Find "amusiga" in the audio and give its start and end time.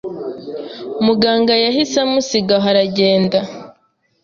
2.05-2.53